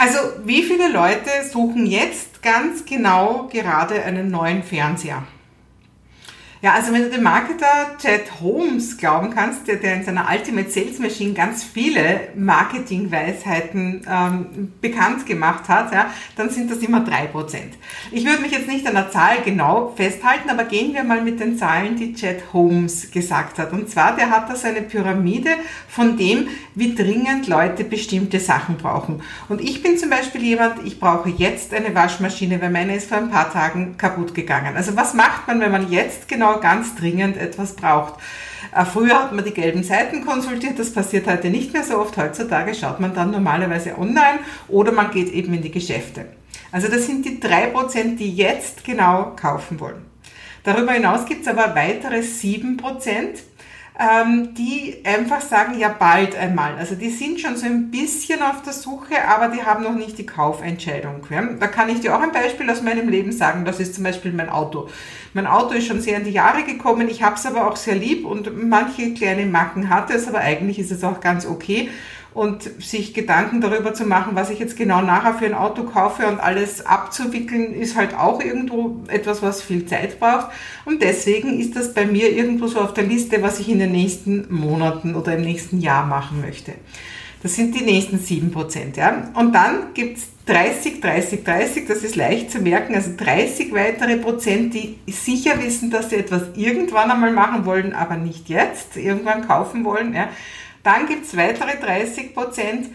Also 0.00 0.18
wie 0.46 0.62
viele 0.62 0.90
Leute 0.90 1.28
suchen 1.52 1.84
jetzt 1.84 2.42
ganz 2.42 2.86
genau 2.86 3.50
gerade 3.52 4.02
einen 4.02 4.30
neuen 4.30 4.62
Fernseher? 4.62 5.24
Ja, 6.62 6.74
also 6.74 6.92
wenn 6.92 7.04
du 7.04 7.08
dem 7.08 7.22
Marketer 7.22 7.96
Chad 7.96 8.38
Holmes 8.42 8.98
glauben 8.98 9.30
kannst, 9.30 9.66
der, 9.66 9.76
der 9.76 9.94
in 9.94 10.04
seiner 10.04 10.28
Ultimate 10.30 10.68
Sales 10.68 10.98
Machine 10.98 11.32
ganz 11.32 11.64
viele 11.64 12.28
Marketingweisheiten 12.36 14.06
ähm, 14.06 14.72
bekannt 14.78 15.24
gemacht 15.24 15.70
hat, 15.70 15.90
ja, 15.94 16.10
dann 16.36 16.50
sind 16.50 16.70
das 16.70 16.78
immer 16.80 17.00
drei 17.00 17.28
Prozent. 17.28 17.78
Ich 18.12 18.26
würde 18.26 18.42
mich 18.42 18.52
jetzt 18.52 18.68
nicht 18.68 18.86
an 18.86 18.92
der 18.92 19.10
Zahl 19.10 19.38
genau 19.42 19.94
festhalten, 19.96 20.50
aber 20.50 20.64
gehen 20.64 20.92
wir 20.92 21.02
mal 21.02 21.22
mit 21.22 21.40
den 21.40 21.56
Zahlen, 21.56 21.96
die 21.96 22.12
Chad 22.12 22.52
Holmes 22.52 23.10
gesagt 23.10 23.58
hat. 23.58 23.72
Und 23.72 23.88
zwar, 23.88 24.14
der 24.14 24.28
hat 24.28 24.50
da 24.50 24.54
so 24.54 24.68
eine 24.68 24.82
Pyramide 24.82 25.52
von 25.88 26.18
dem, 26.18 26.48
wie 26.74 26.94
dringend 26.94 27.48
Leute 27.48 27.84
bestimmte 27.84 28.38
Sachen 28.38 28.76
brauchen. 28.76 29.22
Und 29.48 29.62
ich 29.62 29.82
bin 29.82 29.96
zum 29.96 30.10
Beispiel 30.10 30.42
jemand, 30.42 30.84
ich 30.84 31.00
brauche 31.00 31.30
jetzt 31.30 31.72
eine 31.72 31.94
Waschmaschine, 31.94 32.60
weil 32.60 32.70
meine 32.70 32.96
ist 32.96 33.08
vor 33.08 33.16
ein 33.16 33.30
paar 33.30 33.50
Tagen 33.50 33.96
kaputt 33.96 34.34
gegangen. 34.34 34.76
Also 34.76 34.94
was 34.94 35.14
macht 35.14 35.48
man, 35.48 35.60
wenn 35.60 35.72
man 35.72 35.90
jetzt 35.90 36.28
genau 36.28 36.49
genau 36.50 36.60
ganz 36.60 36.94
dringend 36.94 37.36
etwas 37.36 37.74
braucht. 37.74 38.14
Äh, 38.74 38.84
früher 38.84 39.14
hat 39.14 39.32
man 39.32 39.44
die 39.44 39.52
gelben 39.52 39.82
Seiten 39.82 40.24
konsultiert, 40.24 40.78
das 40.78 40.92
passiert 40.92 41.26
heute 41.26 41.50
nicht 41.50 41.72
mehr 41.72 41.82
so 41.82 41.98
oft. 41.98 42.16
Heutzutage 42.16 42.74
schaut 42.74 43.00
man 43.00 43.14
dann 43.14 43.30
normalerweise 43.30 43.98
online 43.98 44.40
oder 44.68 44.92
man 44.92 45.10
geht 45.10 45.32
eben 45.32 45.54
in 45.54 45.62
die 45.62 45.70
Geschäfte. 45.70 46.26
Also 46.72 46.88
das 46.88 47.06
sind 47.06 47.24
die 47.24 47.40
drei 47.40 47.66
Prozent, 47.66 48.20
die 48.20 48.34
jetzt 48.34 48.84
genau 48.84 49.32
kaufen 49.34 49.80
wollen. 49.80 50.06
Darüber 50.62 50.92
hinaus 50.92 51.24
gibt 51.26 51.42
es 51.42 51.48
aber 51.48 51.74
weitere 51.74 52.22
sieben 52.22 52.76
Prozent, 52.76 53.42
ähm, 54.00 54.54
die 54.54 54.96
einfach 55.04 55.42
sagen, 55.42 55.78
ja 55.78 55.88
bald 55.88 56.34
einmal. 56.34 56.76
Also 56.76 56.94
die 56.94 57.10
sind 57.10 57.38
schon 57.38 57.56
so 57.56 57.66
ein 57.66 57.90
bisschen 57.90 58.40
auf 58.40 58.62
der 58.62 58.72
Suche, 58.72 59.28
aber 59.28 59.48
die 59.54 59.62
haben 59.62 59.84
noch 59.84 59.94
nicht 59.94 60.16
die 60.16 60.24
Kaufentscheidung. 60.24 61.26
Ja? 61.28 61.42
Da 61.42 61.66
kann 61.66 61.90
ich 61.90 62.00
dir 62.00 62.16
auch 62.16 62.20
ein 62.20 62.32
Beispiel 62.32 62.70
aus 62.70 62.80
meinem 62.80 63.10
Leben 63.10 63.30
sagen. 63.30 63.66
Das 63.66 63.78
ist 63.78 63.94
zum 63.94 64.04
Beispiel 64.04 64.32
mein 64.32 64.48
Auto. 64.48 64.88
Mein 65.34 65.46
Auto 65.46 65.74
ist 65.74 65.86
schon 65.86 66.00
sehr 66.00 66.16
in 66.16 66.24
die 66.24 66.30
Jahre 66.30 66.64
gekommen. 66.64 67.08
Ich 67.10 67.22
habe 67.22 67.34
es 67.34 67.44
aber 67.44 67.68
auch 67.68 67.76
sehr 67.76 67.94
lieb 67.94 68.24
und 68.24 68.66
manche 68.68 69.12
kleine 69.12 69.44
Macken 69.44 69.90
hatte 69.90 70.14
es, 70.14 70.26
aber 70.26 70.38
eigentlich 70.38 70.78
ist 70.78 70.90
es 70.90 71.04
auch 71.04 71.20
ganz 71.20 71.46
okay 71.46 71.90
und 72.32 72.62
sich 72.82 73.12
Gedanken 73.12 73.60
darüber 73.60 73.92
zu 73.92 74.04
machen, 74.04 74.32
was 74.34 74.50
ich 74.50 74.58
jetzt 74.58 74.76
genau 74.76 75.02
nachher 75.02 75.34
für 75.34 75.46
ein 75.46 75.54
Auto 75.54 75.82
kaufe 75.82 76.26
und 76.26 76.38
alles 76.38 76.86
abzuwickeln, 76.86 77.74
ist 77.74 77.96
halt 77.96 78.14
auch 78.14 78.40
irgendwo 78.40 79.00
etwas, 79.08 79.42
was 79.42 79.62
viel 79.62 79.86
Zeit 79.86 80.20
braucht. 80.20 80.48
Und 80.84 81.02
deswegen 81.02 81.58
ist 81.58 81.74
das 81.74 81.92
bei 81.92 82.06
mir 82.06 82.30
irgendwo 82.30 82.68
so 82.68 82.80
auf 82.80 82.94
der 82.94 83.04
Liste, 83.04 83.42
was 83.42 83.58
ich 83.58 83.68
in 83.68 83.80
den 83.80 83.92
nächsten 83.92 84.46
Monaten 84.48 85.16
oder 85.16 85.36
im 85.36 85.42
nächsten 85.42 85.80
Jahr 85.80 86.06
machen 86.06 86.40
möchte. 86.40 86.72
Das 87.42 87.56
sind 87.56 87.74
die 87.74 87.84
nächsten 87.84 88.18
sieben 88.18 88.52
Prozent. 88.52 88.96
Ja? 88.96 89.30
Und 89.34 89.54
dann 89.54 89.94
gibt's 89.94 90.28
30, 90.46 91.00
30, 91.00 91.44
30, 91.44 91.86
das 91.86 92.02
ist 92.02 92.16
leicht 92.16 92.50
zu 92.50 92.58
merken, 92.58 92.94
also 92.94 93.10
30 93.16 93.72
weitere 93.72 94.16
Prozent, 94.16 94.74
die 94.74 94.98
sicher 95.06 95.62
wissen, 95.62 95.90
dass 95.90 96.10
sie 96.10 96.16
etwas 96.16 96.42
irgendwann 96.56 97.10
einmal 97.10 97.32
machen 97.32 97.66
wollen, 97.66 97.94
aber 97.94 98.16
nicht 98.16 98.48
jetzt, 98.48 98.96
irgendwann 98.96 99.46
kaufen 99.46 99.84
wollen. 99.84 100.12
Ja? 100.12 100.28
Dann 100.82 101.06
gibt 101.06 101.24
es 101.24 101.36
weitere 101.36 101.78
30 101.78 102.34
Prozent, 102.34 102.88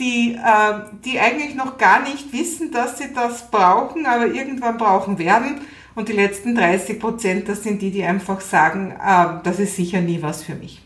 die, 0.00 0.34
äh, 0.34 0.74
die 1.04 1.20
eigentlich 1.20 1.54
noch 1.54 1.78
gar 1.78 2.02
nicht 2.02 2.32
wissen, 2.32 2.70
dass 2.72 2.98
sie 2.98 3.12
das 3.14 3.50
brauchen, 3.50 4.06
aber 4.06 4.26
irgendwann 4.26 4.78
brauchen 4.78 5.18
werden. 5.18 5.60
Und 5.94 6.08
die 6.08 6.14
letzten 6.14 6.54
30 6.54 6.98
Prozent, 6.98 7.48
das 7.48 7.62
sind 7.62 7.82
die, 7.82 7.90
die 7.90 8.02
einfach 8.02 8.40
sagen, 8.40 8.92
äh, 8.92 9.42
das 9.42 9.58
ist 9.58 9.76
sicher 9.76 10.00
nie 10.00 10.22
was 10.22 10.42
für 10.42 10.54
mich. 10.54 10.82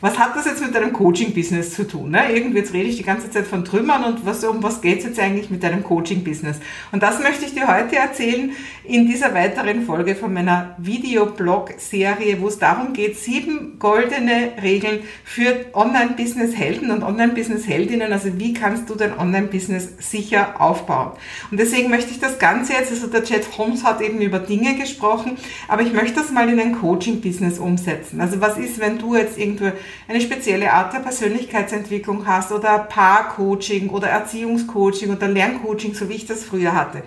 Was 0.00 0.18
hat 0.18 0.36
das 0.36 0.46
jetzt 0.46 0.62
mit 0.62 0.74
deinem 0.74 0.92
Coaching-Business 0.92 1.74
zu 1.74 1.86
tun? 1.86 2.10
Ne? 2.10 2.32
Irgendwie 2.32 2.58
jetzt 2.58 2.72
rede 2.72 2.88
ich 2.88 2.96
die 2.96 3.02
ganze 3.02 3.30
Zeit 3.30 3.46
von 3.46 3.64
Trümmern 3.64 4.04
und 4.04 4.24
was, 4.24 4.44
um 4.44 4.62
was 4.62 4.80
geht 4.80 4.98
es 4.98 5.04
jetzt 5.04 5.18
eigentlich 5.18 5.50
mit 5.50 5.62
deinem 5.62 5.82
Coaching-Business? 5.82 6.58
Und 6.92 7.02
das 7.02 7.20
möchte 7.20 7.44
ich 7.44 7.54
dir 7.54 7.66
heute 7.66 7.96
erzählen 7.96 8.52
in 8.84 9.06
dieser 9.06 9.34
weiteren 9.34 9.82
Folge 9.82 10.14
von 10.14 10.32
meiner 10.32 10.76
Videoblog-Serie, 10.78 12.40
wo 12.40 12.48
es 12.48 12.58
darum 12.58 12.92
geht, 12.92 13.18
sieben 13.18 13.78
goldene 13.78 14.52
Regeln 14.62 15.00
für 15.24 15.66
Online-Business-Helden 15.74 16.90
und 16.90 17.02
Online-Business-Heldinnen. 17.02 18.12
Also 18.12 18.38
wie 18.38 18.52
kannst 18.52 18.88
du 18.88 18.94
dein 18.94 19.18
Online-Business 19.18 19.94
sicher 19.98 20.60
aufbauen? 20.60 21.12
Und 21.50 21.58
deswegen 21.58 21.90
möchte 21.90 22.12
ich 22.12 22.20
das 22.20 22.38
Ganze 22.38 22.74
jetzt, 22.74 22.90
also 22.90 23.08
der 23.08 23.24
Chat 23.24 23.58
Holmes 23.58 23.84
hat 23.84 24.00
eben 24.00 24.20
über 24.20 24.38
Dinge 24.38 24.76
gesprochen, 24.76 25.36
aber 25.66 25.82
ich 25.82 25.92
möchte 25.92 26.20
das 26.20 26.30
mal 26.30 26.48
in 26.48 26.60
ein 26.60 26.78
Coaching-Business 26.78 27.58
umsetzen. 27.58 28.20
Also 28.20 28.40
was 28.40 28.58
ist, 28.58 28.78
wenn 28.78 28.98
du 28.98 29.16
jetzt 29.16 29.38
irgendwo 29.38 29.72
eine 30.06 30.20
spezielle 30.20 30.72
Art 30.72 30.92
der 30.92 31.00
Persönlichkeitsentwicklung 31.00 32.26
hast 32.26 32.52
oder 32.52 32.78
Paarcoaching 32.78 33.90
oder 33.90 34.08
Erziehungscoaching 34.08 35.10
oder 35.14 35.28
Lerncoaching, 35.28 35.94
so 35.94 36.08
wie 36.08 36.14
ich 36.14 36.26
das 36.26 36.44
früher 36.44 36.74
hatte. 36.74 37.02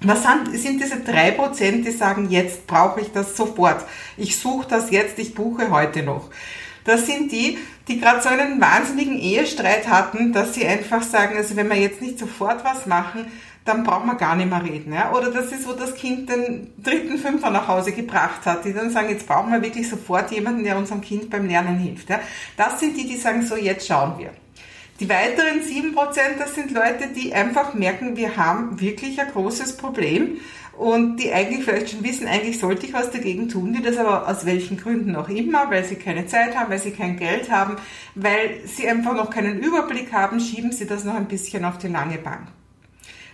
Was 0.00 0.22
sind 0.52 0.80
diese 0.80 1.00
drei 1.00 1.32
Prozent, 1.32 1.84
die 1.86 1.90
sagen, 1.90 2.30
jetzt 2.30 2.66
brauche 2.66 3.00
ich 3.00 3.10
das 3.10 3.36
sofort. 3.36 3.84
Ich 4.16 4.38
suche 4.38 4.68
das 4.68 4.90
jetzt, 4.90 5.18
ich 5.18 5.34
buche 5.34 5.70
heute 5.70 6.04
noch. 6.04 6.30
Das 6.84 7.04
sind 7.06 7.32
die, 7.32 7.58
die 7.88 7.98
gerade 7.98 8.22
so 8.22 8.28
einen 8.28 8.60
wahnsinnigen 8.60 9.18
Ehestreit 9.18 9.88
hatten, 9.88 10.32
dass 10.32 10.54
sie 10.54 10.66
einfach 10.66 11.02
sagen, 11.02 11.36
also 11.36 11.56
wenn 11.56 11.68
wir 11.68 11.76
jetzt 11.76 12.02
nicht 12.02 12.18
sofort 12.18 12.64
was 12.64 12.86
machen, 12.86 13.26
dann 13.64 13.84
braucht 13.84 14.06
man 14.06 14.16
gar 14.16 14.34
nicht 14.34 14.48
mehr 14.48 14.64
reden. 14.64 14.92
Ja? 14.92 15.12
Oder 15.12 15.30
das 15.30 15.52
ist, 15.52 15.66
wo 15.68 15.72
das 15.72 15.94
Kind 15.94 16.28
den 16.28 16.72
dritten 16.78 17.18
Fünfer 17.18 17.50
nach 17.50 17.68
Hause 17.68 17.92
gebracht 17.92 18.46
hat, 18.46 18.64
die 18.64 18.72
dann 18.72 18.90
sagen, 18.90 19.10
jetzt 19.10 19.26
brauchen 19.26 19.52
wir 19.52 19.62
wirklich 19.62 19.88
sofort 19.88 20.30
jemanden, 20.30 20.64
der 20.64 20.78
unserem 20.78 21.00
Kind 21.00 21.28
beim 21.30 21.46
Lernen 21.46 21.78
hilft. 21.78 22.08
Ja? 22.08 22.20
Das 22.56 22.80
sind 22.80 22.96
die, 22.96 23.06
die 23.06 23.16
sagen, 23.16 23.42
so 23.42 23.56
jetzt 23.56 23.86
schauen 23.86 24.18
wir. 24.18 24.30
Die 25.00 25.08
weiteren 25.08 25.62
sieben 25.62 25.94
Prozent, 25.94 26.40
das 26.40 26.54
sind 26.54 26.72
Leute, 26.72 27.08
die 27.14 27.32
einfach 27.32 27.72
merken, 27.74 28.16
wir 28.16 28.36
haben 28.36 28.80
wirklich 28.80 29.20
ein 29.20 29.30
großes 29.30 29.76
Problem 29.76 30.38
und 30.78 31.16
die 31.16 31.32
eigentlich 31.32 31.64
vielleicht 31.64 31.90
schon 31.90 32.04
wissen, 32.04 32.28
eigentlich 32.28 32.60
sollte 32.60 32.86
ich 32.86 32.92
was 32.92 33.10
dagegen 33.10 33.48
tun, 33.48 33.72
die 33.72 33.82
das 33.82 33.96
aber 33.96 34.28
aus 34.28 34.46
welchen 34.46 34.76
Gründen 34.76 35.16
auch 35.16 35.28
immer, 35.28 35.70
weil 35.70 35.84
sie 35.84 35.96
keine 35.96 36.26
Zeit 36.26 36.56
haben, 36.56 36.70
weil 36.70 36.78
sie 36.78 36.92
kein 36.92 37.16
Geld 37.16 37.50
haben, 37.50 37.76
weil 38.14 38.60
sie 38.64 38.88
einfach 38.88 39.14
noch 39.14 39.30
keinen 39.30 39.58
Überblick 39.58 40.12
haben, 40.12 40.38
schieben 40.40 40.70
sie 40.70 40.86
das 40.86 41.04
noch 41.04 41.14
ein 41.14 41.26
bisschen 41.26 41.64
auf 41.64 41.78
die 41.78 41.88
lange 41.88 42.18
Bank. 42.18 42.48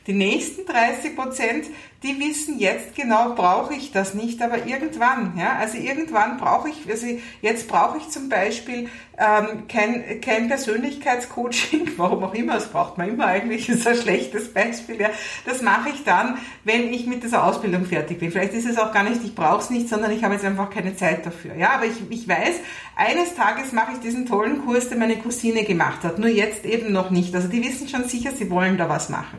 Die 0.06 0.12
nächsten 0.12 0.66
30 0.66 1.16
Prozent, 1.16 1.66
die 2.02 2.20
wissen 2.20 2.58
jetzt 2.58 2.94
genau, 2.94 3.34
brauche 3.34 3.72
ich 3.72 3.90
das 3.90 4.12
nicht, 4.12 4.42
aber 4.42 4.66
irgendwann, 4.66 5.32
ja, 5.38 5.56
also 5.58 5.78
irgendwann 5.78 6.36
brauche 6.36 6.68
ich, 6.68 6.86
also 6.90 7.06
jetzt 7.40 7.68
brauche 7.68 7.96
ich 7.96 8.10
zum 8.10 8.28
Beispiel 8.28 8.90
ähm, 9.16 9.66
kein, 9.66 10.20
kein 10.20 10.48
Persönlichkeitscoaching, 10.48 11.92
warum 11.96 12.22
auch 12.22 12.34
immer, 12.34 12.54
das 12.54 12.68
braucht 12.68 12.98
man 12.98 13.08
immer 13.08 13.24
eigentlich, 13.28 13.66
ist 13.70 13.88
ein 13.88 13.96
schlechtes 13.96 14.52
Beispiel, 14.52 15.00
ja, 15.00 15.08
das 15.46 15.62
mache 15.62 15.88
ich 15.88 16.04
dann, 16.04 16.36
wenn 16.64 16.92
ich 16.92 17.06
mit 17.06 17.22
dieser 17.22 17.42
Ausbildung 17.42 17.86
fertig 17.86 18.18
bin. 18.18 18.30
Vielleicht 18.30 18.52
ist 18.52 18.66
es 18.66 18.76
auch 18.76 18.92
gar 18.92 19.04
nicht, 19.04 19.24
ich 19.24 19.34
brauche 19.34 19.62
es 19.62 19.70
nicht, 19.70 19.88
sondern 19.88 20.10
ich 20.10 20.22
habe 20.22 20.34
jetzt 20.34 20.44
einfach 20.44 20.68
keine 20.68 20.94
Zeit 20.94 21.24
dafür, 21.24 21.54
ja, 21.54 21.70
aber 21.70 21.86
ich, 21.86 22.02
ich 22.10 22.28
weiß, 22.28 22.56
eines 22.94 23.34
Tages 23.34 23.72
mache 23.72 23.92
ich 23.92 24.00
diesen 24.00 24.26
tollen 24.26 24.66
Kurs, 24.66 24.90
den 24.90 24.98
meine 24.98 25.16
Cousine 25.16 25.64
gemacht 25.64 26.04
hat, 26.04 26.18
nur 26.18 26.28
jetzt 26.28 26.66
eben 26.66 26.92
noch 26.92 27.08
nicht, 27.08 27.34
also 27.34 27.48
die 27.48 27.64
wissen 27.64 27.88
schon 27.88 28.04
sicher, 28.04 28.32
sie 28.32 28.50
wollen 28.50 28.76
da 28.76 28.90
was 28.90 29.08
machen. 29.08 29.38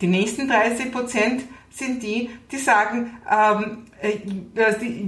Die 0.00 0.06
nächsten 0.06 0.48
30 0.48 0.92
Prozent 0.92 1.44
sind 1.70 2.02
die, 2.02 2.30
die 2.50 2.56
sagen, 2.56 3.18
ähm, 3.30 3.84
äh, 4.00 4.18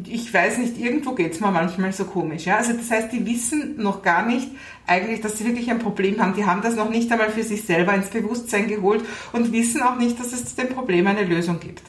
ich 0.08 0.32
weiß 0.32 0.58
nicht, 0.58 0.78
irgendwo 0.78 1.12
geht's 1.12 1.40
mir 1.40 1.50
manchmal 1.50 1.92
so 1.92 2.04
komisch. 2.04 2.46
Ja? 2.46 2.56
Also 2.56 2.72
das 2.72 2.90
heißt, 2.90 3.12
die 3.12 3.24
wissen 3.24 3.76
noch 3.82 4.02
gar 4.02 4.26
nicht 4.26 4.48
eigentlich, 4.86 5.20
dass 5.20 5.38
sie 5.38 5.46
wirklich 5.46 5.70
ein 5.70 5.78
Problem 5.78 6.20
haben. 6.20 6.34
Die 6.34 6.44
haben 6.44 6.62
das 6.62 6.76
noch 6.76 6.90
nicht 6.90 7.10
einmal 7.10 7.30
für 7.30 7.42
sich 7.42 7.62
selber 7.62 7.94
ins 7.94 8.08
Bewusstsein 8.08 8.68
geholt 8.68 9.04
und 9.32 9.52
wissen 9.52 9.82
auch 9.82 9.96
nicht, 9.96 10.18
dass 10.18 10.32
es 10.32 10.54
zu 10.54 10.56
dem 10.56 10.74
Problem 10.74 11.06
eine 11.06 11.24
Lösung 11.24 11.60
gibt. 11.60 11.82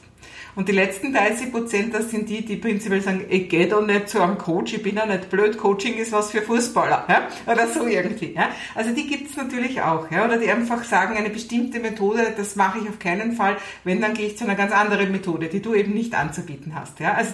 Und 0.54 0.68
die 0.68 0.72
letzten 0.72 1.14
30 1.14 1.50
Prozent, 1.50 1.94
das 1.94 2.10
sind 2.10 2.28
die, 2.28 2.44
die 2.44 2.56
prinzipiell 2.56 3.00
sagen, 3.00 3.24
ich 3.28 3.48
gehe 3.48 3.66
da 3.68 3.80
nicht 3.80 4.10
zu 4.10 4.20
einem 4.20 4.36
Coach, 4.36 4.74
ich 4.74 4.82
bin 4.82 4.96
ja 4.96 5.06
nicht 5.06 5.30
blöd, 5.30 5.56
Coaching 5.56 5.94
ist 5.94 6.12
was 6.12 6.30
für 6.30 6.42
Fußballer, 6.42 7.06
ja? 7.08 7.28
oder 7.50 7.68
so 7.68 7.86
irgendwie. 7.86 8.34
Ja? 8.34 8.50
Also 8.74 8.94
die 8.94 9.06
gibt's 9.06 9.36
natürlich 9.36 9.80
auch, 9.80 10.10
ja? 10.10 10.26
oder 10.26 10.36
die 10.36 10.50
einfach 10.50 10.84
sagen, 10.84 11.16
eine 11.16 11.30
bestimmte 11.30 11.80
Methode, 11.80 12.34
das 12.36 12.54
mache 12.56 12.80
ich 12.80 12.88
auf 12.88 12.98
keinen 12.98 13.32
Fall, 13.32 13.56
wenn, 13.84 14.02
dann 14.02 14.12
gehe 14.12 14.26
ich 14.26 14.36
zu 14.36 14.44
einer 14.44 14.54
ganz 14.54 14.72
anderen 14.72 15.10
Methode, 15.10 15.48
die 15.48 15.62
du 15.62 15.74
eben 15.74 15.94
nicht 15.94 16.14
anzubieten 16.14 16.74
hast. 16.74 17.00
Ja? 17.00 17.14
Also 17.14 17.32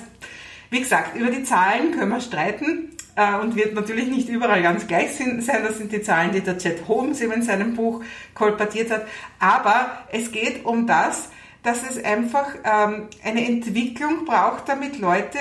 wie 0.70 0.80
gesagt, 0.80 1.16
über 1.16 1.30
die 1.30 1.42
Zahlen 1.42 1.92
können 1.92 2.10
wir 2.10 2.20
streiten 2.20 2.90
äh, 3.16 3.34
und 3.36 3.56
wird 3.56 3.74
natürlich 3.74 4.08
nicht 4.08 4.28
überall 4.28 4.62
ganz 4.62 4.86
gleich 4.86 5.16
sein. 5.16 5.42
Das 5.44 5.78
sind 5.78 5.90
die 5.92 6.02
Zahlen, 6.02 6.32
die 6.32 6.40
der 6.40 6.58
Chet 6.58 6.86
Holmes 6.86 7.20
eben 7.20 7.32
in 7.32 7.42
seinem 7.42 7.74
Buch 7.74 8.02
kolportiert 8.34 8.90
hat. 8.90 9.06
Aber 9.40 10.04
es 10.12 10.30
geht 10.30 10.64
um 10.64 10.86
das, 10.86 11.30
dass 11.62 11.82
es 11.88 12.02
einfach 12.02 12.46
ähm, 12.64 13.08
eine 13.24 13.46
Entwicklung 13.46 14.24
braucht, 14.24 14.68
damit 14.68 14.98
Leute 14.98 15.38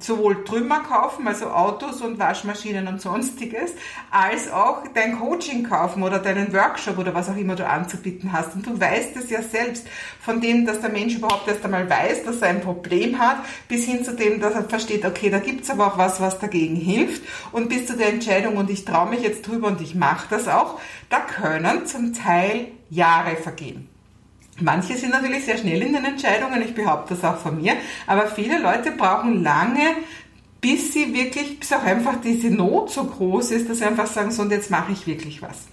sowohl 0.00 0.44
Trümmer 0.44 0.80
kaufen, 0.80 1.26
also 1.26 1.46
Autos 1.46 2.00
und 2.00 2.18
Waschmaschinen 2.18 2.86
und 2.88 3.00
sonstiges, 3.00 3.72
als 4.10 4.50
auch 4.50 4.84
dein 4.94 5.18
Coaching 5.18 5.64
kaufen 5.64 6.02
oder 6.02 6.18
deinen 6.18 6.52
Workshop 6.52 6.98
oder 6.98 7.14
was 7.14 7.28
auch 7.28 7.36
immer 7.36 7.56
du 7.56 7.66
anzubieten 7.66 8.32
hast. 8.32 8.54
Und 8.54 8.66
du 8.66 8.78
weißt 8.78 9.16
es 9.16 9.30
ja 9.30 9.42
selbst, 9.42 9.86
von 10.20 10.40
dem, 10.40 10.66
dass 10.66 10.80
der 10.80 10.90
Mensch 10.90 11.16
überhaupt 11.16 11.48
erst 11.48 11.64
einmal 11.64 11.88
weiß, 11.88 12.24
dass 12.24 12.42
er 12.42 12.48
ein 12.48 12.60
Problem 12.60 13.18
hat, 13.18 13.38
bis 13.68 13.84
hin 13.84 14.04
zu 14.04 14.14
dem, 14.14 14.40
dass 14.40 14.54
er 14.54 14.64
versteht, 14.64 15.04
okay, 15.04 15.30
da 15.30 15.38
gibt's 15.38 15.70
aber 15.70 15.86
auch 15.86 15.98
was, 15.98 16.20
was 16.20 16.38
dagegen 16.38 16.76
hilft. 16.76 17.22
Und 17.52 17.68
bis 17.68 17.86
zu 17.86 17.96
der 17.96 18.10
Entscheidung, 18.10 18.56
und 18.56 18.70
ich 18.70 18.84
traue 18.84 19.10
mich 19.10 19.22
jetzt 19.22 19.46
drüber 19.46 19.68
und 19.68 19.80
ich 19.80 19.94
mache 19.94 20.26
das 20.30 20.48
auch, 20.48 20.80
da 21.08 21.20
können 21.20 21.86
zum 21.86 22.14
Teil 22.14 22.68
Jahre 22.90 23.36
vergehen. 23.36 23.87
Manche 24.60 24.96
sind 24.96 25.10
natürlich 25.10 25.44
sehr 25.44 25.58
schnell 25.58 25.82
in 25.82 25.92
den 25.92 26.04
Entscheidungen, 26.04 26.62
ich 26.62 26.74
behaupte 26.74 27.14
das 27.14 27.24
auch 27.24 27.38
von 27.38 27.60
mir, 27.60 27.74
aber 28.06 28.26
viele 28.26 28.58
Leute 28.58 28.90
brauchen 28.90 29.42
lange, 29.42 29.96
bis 30.60 30.92
sie 30.92 31.14
wirklich, 31.14 31.60
bis 31.60 31.72
auch 31.72 31.84
einfach 31.84 32.20
diese 32.20 32.50
Not 32.50 32.90
so 32.90 33.04
groß 33.04 33.52
ist, 33.52 33.70
dass 33.70 33.78
sie 33.78 33.84
einfach 33.84 34.06
sagen, 34.06 34.30
so 34.30 34.42
und 34.42 34.50
jetzt 34.50 34.70
mache 34.70 34.92
ich 34.92 35.06
wirklich 35.06 35.40
was. 35.42 35.68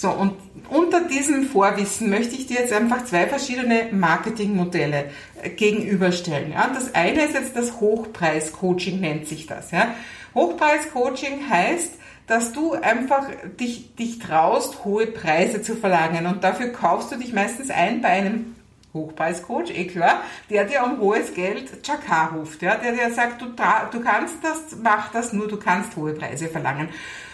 So, 0.00 0.08
und 0.08 0.32
unter 0.70 1.02
diesem 1.02 1.46
Vorwissen 1.46 2.08
möchte 2.08 2.34
ich 2.34 2.46
dir 2.46 2.60
jetzt 2.60 2.72
einfach 2.72 3.04
zwei 3.04 3.26
verschiedene 3.26 3.88
Marketingmodelle 3.92 5.10
äh, 5.42 5.50
gegenüberstellen. 5.50 6.52
Ja, 6.52 6.70
das 6.72 6.94
eine 6.94 7.26
ist 7.26 7.34
jetzt 7.34 7.54
das 7.54 7.78
Hochpreis-Coaching, 7.82 8.98
nennt 8.98 9.28
sich 9.28 9.46
das. 9.46 9.72
Ja. 9.72 9.94
Hochpreis-Coaching 10.34 11.50
heißt, 11.50 11.92
dass 12.26 12.54
du 12.54 12.72
einfach 12.72 13.26
dich, 13.60 13.94
dich 13.96 14.18
traust, 14.20 14.86
hohe 14.86 15.06
Preise 15.06 15.60
zu 15.60 15.76
verlangen. 15.76 16.24
Und 16.24 16.44
dafür 16.44 16.68
kaufst 16.68 17.12
du 17.12 17.16
dich 17.16 17.34
meistens 17.34 17.68
ein 17.68 18.00
bei 18.00 18.08
einem 18.08 18.56
Hochpreiscoach, 18.94 19.70
eh 19.70 19.86
klar, 19.86 20.22
der 20.48 20.64
dir 20.64 20.82
um 20.82 20.98
hohes 20.98 21.34
Geld 21.34 21.86
Chakar 21.86 22.32
ruft, 22.32 22.62
ja, 22.62 22.76
der 22.76 22.92
dir 22.92 23.12
sagt, 23.12 23.40
du, 23.40 23.46
du 23.46 24.00
kannst 24.02 24.36
das, 24.42 24.76
mach 24.82 25.12
das, 25.12 25.32
nur 25.32 25.46
du 25.46 25.58
kannst 25.58 25.94
hohe 25.96 26.14
Preise 26.14 26.48
verlangen. 26.48 26.88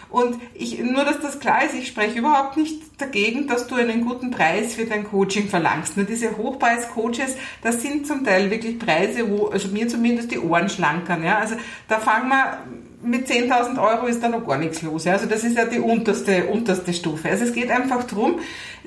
Und 0.08 0.36
ich, 0.54 0.78
nur, 0.78 1.04
dass 1.04 1.20
das 1.20 1.40
klar 1.40 1.64
ist, 1.64 1.74
ich 1.74 1.88
spreche 1.88 2.18
überhaupt 2.18 2.56
nicht 2.56 3.00
dagegen, 3.00 3.46
dass 3.46 3.66
du 3.66 3.74
einen 3.74 4.04
guten 4.04 4.30
Preis 4.30 4.74
für 4.74 4.84
dein 4.84 5.04
Coaching 5.04 5.48
verlangst. 5.48 5.96
Nur 5.96 6.06
diese 6.06 6.36
Hochpreis-Coaches, 6.36 7.36
das 7.62 7.82
sind 7.82 8.06
zum 8.06 8.24
Teil 8.24 8.50
wirklich 8.50 8.78
Preise, 8.78 9.28
wo, 9.28 9.46
also 9.46 9.68
mir 9.68 9.88
zumindest 9.88 10.30
die 10.30 10.38
Ohren 10.38 10.68
schlankern, 10.68 11.24
ja. 11.24 11.38
Also, 11.38 11.56
da 11.88 11.98
fangen 11.98 12.28
wir 12.28 12.58
mit 13.02 13.28
10.000 13.28 13.80
Euro 13.80 14.06
ist 14.06 14.22
da 14.22 14.28
noch 14.28 14.46
gar 14.46 14.58
nichts 14.58 14.82
los. 14.82 15.06
Also 15.06 15.26
das 15.26 15.44
ist 15.44 15.56
ja 15.56 15.64
die 15.64 15.78
unterste, 15.78 16.46
unterste 16.46 16.92
Stufe. 16.92 17.28
Also 17.28 17.44
es 17.44 17.52
geht 17.52 17.70
einfach 17.70 18.04
drum. 18.04 18.40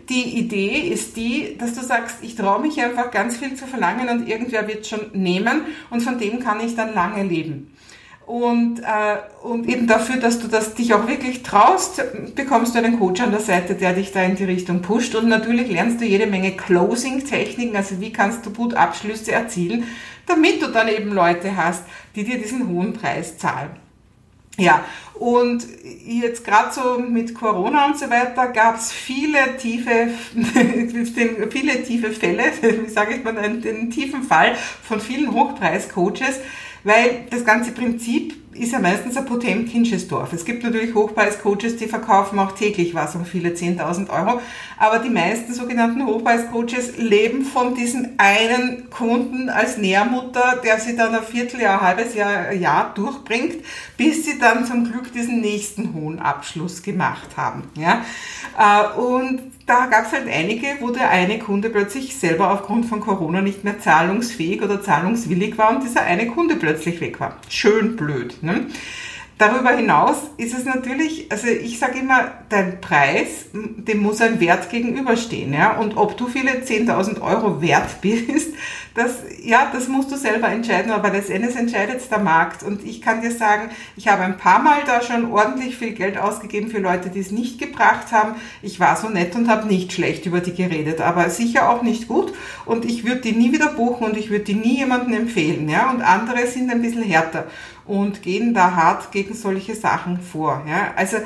die 0.10 0.39
Idee 0.39 0.89
ist 0.89 1.16
die, 1.18 1.56
dass 1.57 1.74
du 1.74 1.81
sagst, 1.81 2.18
ich 2.21 2.36
traue 2.36 2.62
mich 2.62 2.81
einfach 2.81 3.12
ganz 3.12 3.38
viel 3.38 3.56
zu 3.56 3.68
verlangen 3.68 4.10
und 4.10 4.27
irgendwer 4.27 4.68
wird 4.68 4.88
schon 4.88 5.12
nehmen 5.13 5.62
und 5.89 6.01
von 6.01 6.18
dem 6.18 6.39
kann 6.39 6.60
ich 6.60 6.75
dann 6.75 6.94
lange 6.94 7.24
leben. 7.24 7.71
Und, 8.30 8.81
äh, 8.81 9.18
und 9.42 9.68
eben 9.68 9.88
dafür, 9.88 10.18
dass 10.18 10.38
du 10.38 10.48
das 10.48 10.76
dich 10.76 10.94
auch 10.94 11.08
wirklich 11.08 11.42
traust, 11.42 12.00
bekommst 12.36 12.76
du 12.76 12.78
einen 12.78 13.00
Coach 13.00 13.22
an 13.22 13.31
der 13.31 13.40
Seite, 13.40 13.74
der 13.74 13.94
dich 13.94 14.12
da 14.12 14.22
in 14.22 14.36
die 14.36 14.44
Richtung 14.44 14.84
pusht. 14.84 15.16
Und 15.16 15.30
natürlich 15.30 15.68
lernst 15.68 16.00
du 16.00 16.06
jede 16.06 16.28
Menge 16.28 16.52
Closing-Techniken, 16.52 17.76
also 17.76 18.00
wie 18.02 18.14
kannst 18.14 18.46
du 18.46 18.52
gut 18.52 18.76
Abschlüsse 18.76 19.31
erzielen, 19.31 19.86
damit 20.28 20.62
du 20.62 20.68
dann 20.68 20.90
eben 20.90 21.12
Leute 21.12 21.58
hast, 21.58 21.84
die 22.16 22.24
dir 22.24 22.38
diesen 22.38 22.68
hohen 22.68 22.94
Preis 22.94 23.40
zahlen. 23.40 23.72
Ja, 24.60 24.86
und 25.16 25.66
jetzt 26.06 26.46
gerade 26.46 26.72
so 26.72 27.00
mit 27.00 27.34
Corona 27.34 27.88
und 27.88 27.98
so 27.98 28.12
weiter 28.12 28.50
gab 28.50 28.76
es 28.76 28.92
viele 28.92 29.58
tiefe, 29.58 30.10
viele 31.50 31.81
tiefe 31.81 32.12
Fälle, 32.12 32.44
wie 32.62 32.90
sage 32.90 33.16
ich 33.16 33.24
mal, 33.24 33.34
den 33.60 33.90
tiefen 33.90 34.22
Fall 34.22 34.56
von 34.84 35.00
vielen 35.00 35.34
Hochpreiscoaches, 35.34 36.42
weil 36.84 37.26
das 37.30 37.46
ganze 37.46 37.72
Prinzip 37.72 38.36
ist 38.60 38.74
ja 38.74 38.80
meistens 38.80 39.16
ein 39.16 39.26
Potemkinsches 39.26 40.08
Dorf. 40.08 40.34
Es 40.34 40.44
gibt 40.44 40.64
natürlich 40.64 40.94
Hochpreiscoaches, 40.94 41.78
die 41.78 41.88
verkaufen 41.88 42.38
auch 42.40 42.52
täglich 42.52 42.94
was 42.94 43.16
um 43.16 43.26
viele 43.26 43.52
10.000 43.52 44.10
Euro, 44.10 44.42
aber 44.78 45.00
die 45.00 45.10
meisten 45.10 45.54
sogenannten 45.54 46.06
Hochpreiscoaches 46.06 46.98
leben 46.98 47.46
von 47.46 47.74
diesem 47.74 48.10
einen 48.18 48.90
Kunden 48.90 49.50
als 49.50 49.78
Nährmutter, 49.78 50.60
der 50.64 50.80
sie 50.80 50.96
dann 50.96 51.16
ein 51.16 51.24
Vierteljahr, 51.24 51.81
ein 51.81 51.88
halbes 51.88 52.16
Jahr, 52.16 52.50
ein 52.50 52.60
Jahr 52.60 52.94
durchbringt, 52.94 53.64
bis 53.96 54.26
sie 54.26 54.38
dann 54.38 54.66
zum 54.66 54.92
Glück 54.92 55.14
diesen 55.14 55.40
nächsten 55.40 55.94
hohen 55.94 56.20
Abschluss 56.20 56.84
gemacht 56.84 57.38
haben. 57.38 57.64
Ja? 57.76 58.04
Äh, 58.58 59.00
und 59.00 59.42
da 59.69 59.86
gab 59.86 60.07
es 60.07 60.12
halt 60.12 60.27
einige, 60.27 60.68
wo 60.80 60.89
der 60.89 61.10
eine 61.10 61.38
Kunde 61.38 61.69
plötzlich 61.69 62.18
selber 62.18 62.51
aufgrund 62.51 62.88
von 62.88 63.01
Corona 63.01 63.42
nicht 63.42 63.63
mehr 63.63 63.80
zahlungsfähig 63.80 64.63
oder 64.63 64.81
zahlungswillig 64.81 65.57
war 65.60 65.75
und 65.75 65.83
dieser 65.83 66.01
eine 66.01 66.25
Kunde 66.27 66.56
plötzlich 66.56 67.00
weg 67.01 67.19
war. 67.19 67.38
Schön 67.50 67.95
blöd. 67.95 68.42
Ne? 68.42 68.66
Darüber 69.38 69.69
hinaus 69.69 70.18
ist 70.38 70.57
es 70.57 70.66
natürlich, 70.66 71.31
also 71.31 71.48
ich 71.48 71.77
sage 71.77 72.00
immer, 72.00 72.31
dein 72.50 72.81
Preis, 72.81 73.45
dem 73.54 74.01
muss 74.01 74.19
ein 74.21 74.39
Wert 74.39 74.69
gegenüberstehen. 74.71 75.54
Ja? 75.54 75.77
Und 75.77 75.95
ob 75.98 76.18
du 76.18 76.27
viele 76.27 76.51
10.000 76.51 77.21
Euro 77.21 77.62
wert 77.62 77.89
bist, 78.01 78.54
das, 79.00 79.24
ja, 79.42 79.69
das 79.72 79.88
musst 79.88 80.12
du 80.12 80.18
selber 80.18 80.50
entscheiden, 80.50 80.92
aber 80.92 81.10
letztendlich 81.10 81.56
entscheidet 81.56 82.12
der 82.12 82.19
Markt. 82.19 82.63
Und 82.63 82.86
ich 82.86 83.01
kann 83.01 83.22
dir 83.22 83.31
sagen, 83.31 83.69
ich 83.96 84.10
habe 84.10 84.24
ein 84.24 84.38
paar 84.38 84.60
Mal 84.60 84.81
da 84.86 85.01
schon 85.01 85.31
ordentlich 85.31 85.78
viel 85.78 85.94
Geld 85.94 86.18
ausgegeben 86.18 86.69
für 86.69 86.80
Leute, 86.80 87.10
die 87.10 87.19
es 87.19 87.31
nicht 87.31 87.60
gebracht 87.60 88.12
haben. 88.12 88.36
Ich 88.62 88.80
war 88.81 88.98
so 88.98 89.07
nett 89.07 89.36
und 89.36 89.48
habe 89.48 89.68
nicht 89.68 89.94
schlecht 89.94 90.25
über 90.25 90.42
die 90.42 90.54
geredet, 90.54 91.00
aber 91.00 91.30
sicher 91.30 91.69
auch 91.69 91.81
nicht 91.81 92.10
gut. 92.10 92.34
Und 92.66 92.84
ich 92.84 93.06
würde 93.06 93.22
die 93.22 93.31
nie 93.31 93.54
wieder 93.54 93.69
buchen 93.69 94.06
und 94.06 94.18
ich 94.18 94.30
würde 94.30 94.44
die 94.44 94.56
nie 94.56 94.80
jemandem 94.80 95.13
empfehlen. 95.13 95.69
Ja? 95.69 95.90
Und 95.90 96.02
andere 96.02 96.45
sind 96.48 96.69
ein 96.69 96.81
bisschen 96.81 97.04
härter 97.04 97.48
und 97.86 98.22
gehen 98.22 98.54
da 98.54 98.75
hart 98.75 99.13
gegen 99.13 99.34
solche 99.34 99.75
Sachen 99.75 100.19
vor. 100.19 100.63
Ja? 100.68 100.92
Also 100.98 101.18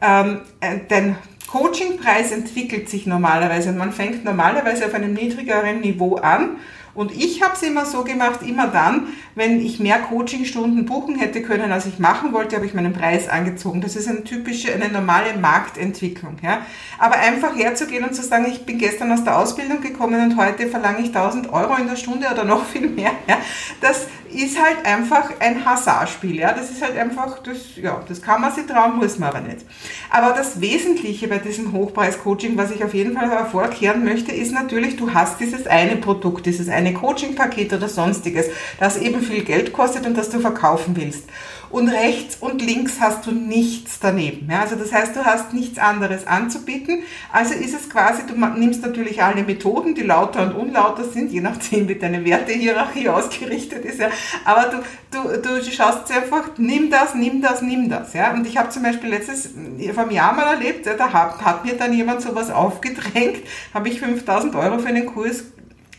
ähm, 0.00 0.40
äh, 0.60 0.78
dein 0.88 1.16
Coachingpreis 1.46 2.32
entwickelt 2.32 2.88
sich 2.88 3.06
normalerweise 3.06 3.68
und 3.68 3.76
man 3.76 3.92
fängt 3.92 4.24
normalerweise 4.24 4.86
auf 4.86 4.94
einem 4.94 5.12
niedrigeren 5.12 5.80
Niveau 5.80 6.16
an 6.16 6.56
und 6.98 7.12
ich 7.12 7.44
habe 7.44 7.54
es 7.54 7.62
immer 7.62 7.86
so 7.86 8.02
gemacht, 8.02 8.40
immer 8.42 8.66
dann, 8.66 9.06
wenn 9.36 9.60
ich 9.64 9.78
mehr 9.78 10.00
Coachingstunden 10.00 10.84
buchen 10.84 11.14
hätte 11.14 11.42
können, 11.42 11.70
als 11.70 11.86
ich 11.86 12.00
machen 12.00 12.32
wollte, 12.32 12.56
habe 12.56 12.66
ich 12.66 12.74
meinen 12.74 12.92
Preis 12.92 13.28
angezogen. 13.28 13.80
Das 13.80 13.94
ist 13.94 14.08
eine 14.08 14.24
typische, 14.24 14.74
eine 14.74 14.88
normale 14.88 15.38
Marktentwicklung. 15.38 16.38
Ja. 16.42 16.62
Aber 16.98 17.14
einfach 17.14 17.54
herzugehen 17.56 18.02
und 18.02 18.16
zu 18.16 18.22
sagen, 18.22 18.46
ich 18.48 18.66
bin 18.66 18.78
gestern 18.78 19.12
aus 19.12 19.22
der 19.22 19.38
Ausbildung 19.38 19.80
gekommen 19.80 20.20
und 20.24 20.36
heute 20.36 20.66
verlange 20.66 20.98
ich 20.98 21.14
1000 21.14 21.52
Euro 21.52 21.76
in 21.76 21.86
der 21.86 21.94
Stunde 21.94 22.26
oder 22.32 22.42
noch 22.42 22.64
viel 22.66 22.88
mehr, 22.88 23.12
ja, 23.28 23.38
das 23.80 24.08
ist 24.32 24.62
halt 24.62 24.84
einfach 24.84 25.30
ein 25.40 25.64
Hasardspiel. 25.64 26.36
Ja. 26.36 26.52
Das 26.52 26.70
ist 26.70 26.82
halt 26.82 26.96
einfach, 26.96 27.42
das, 27.42 27.76
ja, 27.76 28.00
das 28.08 28.22
kann 28.22 28.40
man 28.40 28.54
sich 28.54 28.66
trauen, 28.66 28.96
muss 28.96 29.18
man 29.18 29.30
aber 29.30 29.40
nicht. 29.40 29.66
Aber 30.10 30.34
das 30.34 30.60
Wesentliche 30.60 31.28
bei 31.28 31.38
diesem 31.38 31.72
Hochpreis-Coaching, 31.72 32.56
was 32.56 32.70
ich 32.70 32.84
auf 32.84 32.94
jeden 32.94 33.14
Fall 33.14 33.30
hervorkehren 33.30 34.04
möchte, 34.04 34.32
ist 34.32 34.52
natürlich, 34.52 34.96
du 34.96 35.12
hast 35.14 35.40
dieses 35.40 35.66
eine 35.66 35.96
Produkt, 35.96 36.46
dieses 36.46 36.68
eine 36.68 36.94
Coaching-Paket 36.94 37.72
oder 37.72 37.88
sonstiges, 37.88 38.46
das 38.78 38.96
eben 38.96 39.20
viel 39.20 39.44
Geld 39.44 39.72
kostet 39.72 40.06
und 40.06 40.16
das 40.16 40.30
du 40.30 40.40
verkaufen 40.40 40.96
willst. 40.96 41.24
Und 41.70 41.88
rechts 41.90 42.36
und 42.40 42.62
links 42.62 42.98
hast 42.98 43.26
du 43.26 43.32
nichts 43.32 43.98
daneben. 44.00 44.48
Ja, 44.50 44.60
also 44.60 44.74
das 44.74 44.90
heißt, 44.90 45.14
du 45.14 45.24
hast 45.24 45.52
nichts 45.52 45.78
anderes 45.78 46.26
anzubieten. 46.26 47.02
Also 47.30 47.52
ist 47.52 47.74
es 47.74 47.90
quasi, 47.90 48.22
du 48.26 48.34
nimmst 48.34 48.80
natürlich 48.80 49.22
alle 49.22 49.42
Methoden, 49.42 49.94
die 49.94 50.02
lauter 50.02 50.44
und 50.44 50.52
unlauter 50.52 51.04
sind, 51.04 51.30
je 51.30 51.42
nachdem, 51.42 51.88
wie 51.88 51.96
deine 51.96 52.24
Wertehierarchie 52.24 53.08
ausgerichtet 53.10 53.84
ist. 53.84 54.00
Ja. 54.00 54.08
Aber 54.44 54.82
du, 55.10 55.18
du, 55.38 55.62
du 55.62 55.70
schaust 55.70 56.10
einfach, 56.10 56.50
nimm 56.56 56.90
das, 56.90 57.14
nimm 57.14 57.42
das, 57.42 57.62
nimm 57.62 57.88
das. 57.88 58.12
Ja. 58.14 58.32
Und 58.32 58.46
ich 58.46 58.56
habe 58.56 58.70
zum 58.70 58.82
Beispiel 58.82 59.10
letztes, 59.10 59.50
vor 59.94 60.02
einem 60.04 60.12
Jahr 60.12 60.32
mal 60.32 60.54
erlebt, 60.54 60.86
da 60.86 61.12
hat, 61.12 61.40
hat 61.44 61.64
mir 61.64 61.74
dann 61.74 61.92
jemand 61.92 62.22
sowas 62.22 62.50
aufgedrängt, 62.50 63.38
habe 63.74 63.88
ich 63.88 64.00
5000 64.00 64.54
Euro 64.54 64.78
für 64.78 64.88
einen 64.88 65.06
Kurs 65.06 65.44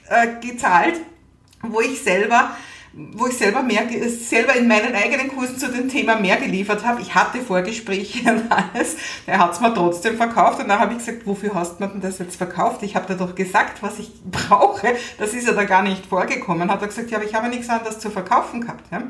äh, 0.10 0.28
gezahlt, 0.46 0.96
wo 1.62 1.82
ich 1.82 2.02
selber 2.02 2.52
wo 2.94 3.28
ich 3.28 3.38
selber 3.38 3.62
mehr, 3.62 3.84
selber 4.10 4.56
in 4.56 4.68
meinen 4.68 4.96
eigenen 4.96 5.28
Kursen 5.28 5.58
zu 5.58 5.72
dem 5.72 5.90
Thema 5.90 6.16
mehr 6.16 6.38
geliefert 6.38 6.84
habe. 6.84 7.02
Ich 7.02 7.14
hatte 7.14 7.40
Vorgespräche 7.40 8.30
und 8.32 8.52
alles. 8.52 8.96
Er 9.28 9.40
hat 9.40 9.54
es 9.54 9.60
mir 9.60 9.74
trotzdem 9.74 10.18
verkauft 10.18 10.60
und 10.60 10.68
dann 10.68 10.80
habe 10.80 10.94
ich 10.94 11.00
gesagt, 11.00 11.26
wofür 11.28 11.54
hast 11.54 11.80
du 11.80 11.86
denn 11.86 12.02
das 12.02 12.18
jetzt 12.20 12.36
verkauft? 12.36 12.82
Ich 12.84 12.96
habe 12.96 13.06
da 13.08 13.14
doch 13.14 13.36
gesagt, 13.36 13.84
was 13.84 14.00
ich 14.00 14.12
brauche. 14.26 14.96
Das 15.18 15.34
ist 15.34 15.48
ja 15.48 15.54
da 15.54 15.66
gar 15.66 15.84
nicht 15.84 16.06
vorgekommen. 16.06 16.72
Hat 16.72 16.82
er 16.82 16.88
gesagt, 16.88 17.12
ja, 17.12 17.18
aber 17.18 17.28
ich 17.28 17.36
habe 17.36 17.50
nichts 17.50 17.70
anderes 17.70 18.00
zu 18.00 18.10
verkaufen 18.10 18.62
gehabt. 18.62 18.86
Ja, 18.92 19.04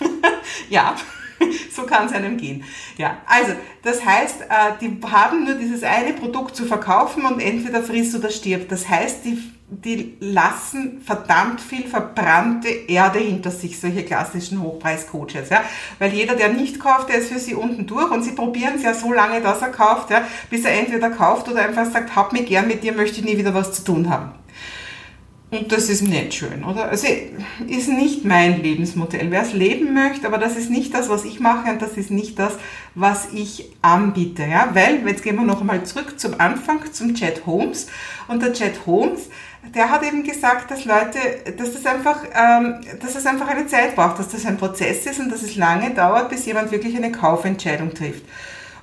ja. 0.68 0.96
so 1.74 1.84
kann 1.84 2.06
es 2.06 2.12
einem 2.12 2.36
gehen. 2.36 2.64
Ja, 2.96 3.18
also 3.26 3.52
das 3.82 4.04
heißt, 4.04 4.42
äh, 4.42 4.72
die 4.80 4.98
haben 5.10 5.44
nur 5.44 5.54
dieses 5.54 5.82
eine 5.82 6.12
Produkt 6.12 6.56
zu 6.56 6.64
verkaufen 6.64 7.24
und 7.24 7.40
entweder 7.40 7.82
frisst 7.82 8.14
oder 8.14 8.30
stirbt. 8.30 8.72
Das 8.72 8.88
heißt, 8.88 9.24
die 9.24 9.38
die 9.68 10.16
lassen 10.20 11.00
verdammt 11.04 11.60
viel 11.60 11.88
verbrannte 11.88 12.68
Erde 12.68 13.18
hinter 13.18 13.50
sich, 13.50 13.80
solche 13.80 14.04
klassischen 14.04 14.62
Hochpreis-Coaches, 14.62 15.50
ja. 15.50 15.64
Weil 15.98 16.12
jeder, 16.12 16.36
der 16.36 16.50
nicht 16.50 16.78
kauft, 16.78 17.08
der 17.08 17.16
ist 17.16 17.32
für 17.32 17.40
sie 17.40 17.54
unten 17.54 17.86
durch 17.86 18.10
und 18.12 18.22
sie 18.22 18.32
probieren 18.32 18.74
es 18.76 18.84
ja 18.84 18.94
so 18.94 19.12
lange, 19.12 19.40
dass 19.40 19.62
er 19.62 19.70
kauft, 19.70 20.10
ja, 20.10 20.22
bis 20.50 20.64
er 20.64 20.78
entweder 20.78 21.10
kauft 21.10 21.48
oder 21.48 21.66
einfach 21.66 21.90
sagt, 21.90 22.14
hab 22.14 22.32
mich 22.32 22.46
gern 22.46 22.68
mit 22.68 22.84
dir, 22.84 22.92
möchte 22.92 23.18
ich 23.18 23.26
nie 23.26 23.38
wieder 23.38 23.54
was 23.54 23.72
zu 23.72 23.84
tun 23.84 24.08
haben. 24.08 24.30
Und 25.48 25.70
das 25.70 25.88
ist 25.88 26.02
nicht 26.02 26.34
schön, 26.34 26.64
oder? 26.64 26.88
Also 26.88 27.06
ist 27.68 27.88
nicht 27.88 28.24
mein 28.24 28.62
Lebensmodell. 28.62 29.30
Wer 29.30 29.42
es 29.42 29.52
leben 29.52 29.94
möchte, 29.94 30.26
aber 30.26 30.38
das 30.38 30.56
ist 30.56 30.70
nicht 30.70 30.92
das, 30.92 31.08
was 31.08 31.24
ich 31.24 31.38
mache 31.38 31.70
und 31.70 31.80
das 31.80 31.96
ist 31.96 32.10
nicht 32.10 32.36
das, 32.38 32.54
was 32.96 33.28
ich 33.32 33.70
anbiete. 33.80 34.42
Ja? 34.42 34.70
Weil, 34.72 35.06
jetzt 35.06 35.22
gehen 35.22 35.36
wir 35.36 35.44
noch 35.44 35.60
einmal 35.60 35.84
zurück 35.84 36.18
zum 36.18 36.40
Anfang, 36.40 36.80
zum 36.92 37.14
Chat 37.14 37.46
Holmes. 37.46 37.86
Und 38.26 38.42
der 38.42 38.54
Chat 38.54 38.86
Holmes, 38.86 39.28
der 39.74 39.90
hat 39.90 40.02
eben 40.02 40.22
gesagt, 40.22 40.70
dass 40.70 40.84
Leute, 40.84 41.18
dass 41.56 41.72
das 41.72 41.86
einfach, 41.86 42.22
ähm, 42.34 42.80
dass 43.00 43.14
es 43.14 43.26
einfach 43.26 43.48
eine 43.48 43.66
Zeit 43.66 43.94
braucht, 43.94 44.18
dass 44.18 44.28
das 44.28 44.46
ein 44.46 44.56
Prozess 44.56 45.06
ist 45.06 45.20
und 45.20 45.30
dass 45.30 45.42
es 45.42 45.56
lange 45.56 45.90
dauert, 45.90 46.28
bis 46.30 46.46
jemand 46.46 46.70
wirklich 46.70 46.96
eine 46.96 47.12
Kaufentscheidung 47.12 47.92
trifft. 47.94 48.24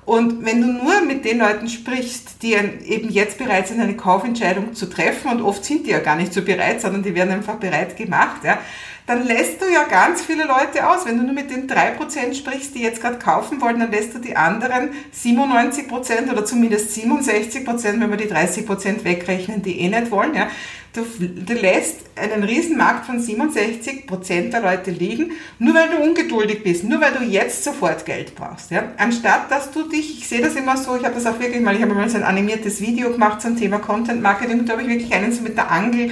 Und 0.05 0.45
wenn 0.45 0.61
du 0.61 0.67
nur 0.67 1.01
mit 1.01 1.23
den 1.23 1.39
Leuten 1.39 1.69
sprichst, 1.69 2.41
die 2.41 2.53
eben 2.53 3.09
jetzt 3.09 3.37
bereit 3.37 3.67
sind, 3.67 3.79
eine 3.79 3.95
Kaufentscheidung 3.95 4.73
zu 4.73 4.87
treffen, 4.87 5.31
und 5.31 5.41
oft 5.41 5.63
sind 5.63 5.87
die 5.87 5.91
ja 5.91 5.99
gar 5.99 6.17
nicht 6.17 6.33
so 6.33 6.41
bereit, 6.41 6.81
sondern 6.81 7.03
die 7.03 7.15
werden 7.15 7.31
einfach 7.31 7.55
bereit 7.55 7.95
gemacht, 7.95 8.43
ja, 8.43 8.57
dann 9.05 9.25
lässt 9.25 9.61
du 9.61 9.65
ja 9.65 9.83
ganz 9.83 10.21
viele 10.21 10.45
Leute 10.45 10.87
aus. 10.87 11.05
Wenn 11.05 11.17
du 11.17 11.23
nur 11.23 11.33
mit 11.33 11.51
den 11.51 11.67
drei 11.67 11.91
Prozent 11.91 12.35
sprichst, 12.35 12.73
die 12.75 12.81
jetzt 12.81 13.01
gerade 13.01 13.19
kaufen 13.19 13.61
wollen, 13.61 13.79
dann 13.79 13.91
lässt 13.91 14.13
du 14.13 14.19
die 14.19 14.35
anderen 14.35 14.89
97% 15.13 16.31
oder 16.31 16.45
zumindest 16.45 16.97
67%, 16.97 17.99
wenn 17.99 18.09
wir 18.09 18.17
die 18.17 18.31
30% 18.31 19.03
wegrechnen, 19.03 19.61
die 19.61 19.79
eh 19.81 19.89
nicht 19.89 20.11
wollen, 20.11 20.33
ja, 20.33 20.47
Du, 20.93 21.03
du 21.17 21.53
lässt 21.53 22.01
einen 22.15 22.43
Riesenmarkt 22.43 23.07
von 23.07 23.19
67 23.19 24.05
Prozent 24.05 24.53
der 24.53 24.61
Leute 24.61 24.91
liegen, 24.91 25.31
nur 25.57 25.73
weil 25.73 25.89
du 25.89 25.97
ungeduldig 25.97 26.61
bist, 26.63 26.83
nur 26.83 27.01
weil 27.01 27.13
du 27.13 27.23
jetzt 27.23 27.63
sofort 27.63 28.05
Geld 28.05 28.35
brauchst. 28.35 28.69
Ja? 28.69 28.91
Anstatt 28.97 29.49
dass 29.49 29.71
du 29.71 29.89
dich, 29.89 30.19
ich 30.19 30.27
sehe 30.27 30.41
das 30.41 30.53
immer 30.53 30.77
so, 30.77 30.95
ich 30.95 31.03
habe 31.03 31.15
das 31.15 31.25
auch 31.25 31.39
wirklich 31.39 31.63
mal, 31.63 31.75
ich 31.75 31.81
habe 31.81 31.95
mal 31.95 32.07
so 32.09 32.17
ein 32.17 32.23
animiertes 32.23 32.79
Video 32.79 33.09
gemacht 33.09 33.41
zum 33.41 33.57
Thema 33.57 33.79
Content 33.79 34.21
Marketing 34.21 34.59
und 34.59 34.69
da 34.69 34.73
habe 34.73 34.83
ich 34.83 34.87
wirklich 34.87 35.11
einen 35.11 35.31
so 35.31 35.41
mit 35.41 35.57
der 35.57 35.71
Angel 35.71 36.11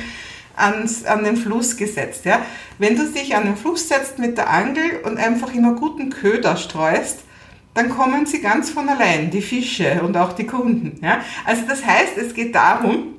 ans, 0.55 1.05
an 1.05 1.23
den 1.23 1.37
Fluss 1.37 1.77
gesetzt. 1.77 2.25
Ja? 2.25 2.41
Wenn 2.77 2.95
du 2.95 3.07
dich 3.07 3.35
an 3.35 3.45
den 3.45 3.57
Fluss 3.57 3.87
setzt 3.87 4.19
mit 4.19 4.37
der 4.37 4.49
Angel 4.49 5.01
und 5.03 5.17
einfach 5.17 5.53
immer 5.53 5.73
guten 5.73 6.09
Köder 6.09 6.57
streust, 6.57 7.19
dann 7.73 7.89
kommen 7.89 8.25
sie 8.25 8.41
ganz 8.41 8.69
von 8.69 8.89
allein, 8.89 9.31
die 9.31 9.41
Fische 9.41 10.01
und 10.03 10.17
auch 10.17 10.33
die 10.33 10.45
Kunden. 10.45 10.99
Ja? 11.03 11.21
Also 11.45 11.63
das 11.67 11.85
heißt, 11.85 12.17
es 12.17 12.33
geht 12.33 12.53
darum, 12.53 13.15